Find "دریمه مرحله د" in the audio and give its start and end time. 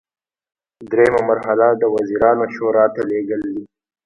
0.89-1.83